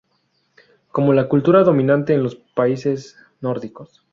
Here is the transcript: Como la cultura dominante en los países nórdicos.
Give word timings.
Como 0.91 1.13
la 1.13 1.27
cultura 1.29 1.61
dominante 1.63 2.15
en 2.15 2.23
los 2.23 2.33
países 2.35 3.17
nórdicos. 3.39 4.03